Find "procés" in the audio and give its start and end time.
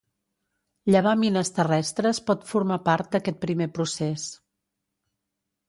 3.79-4.27